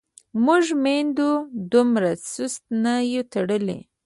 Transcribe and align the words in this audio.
موږ 0.45 0.63
میندو 0.83 1.29
دومره 1.71 2.11
سست 2.31 2.63
نه 2.83 2.93
یو 3.13 3.23
تړلي. 3.33 3.79